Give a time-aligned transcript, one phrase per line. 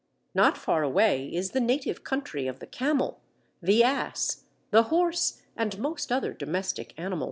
[0.33, 3.19] Not far away is the native country of the camel,
[3.61, 7.19] the ass, the horse, and most other domestic animals.